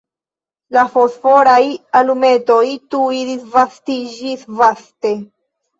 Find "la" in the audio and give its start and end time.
0.77-0.85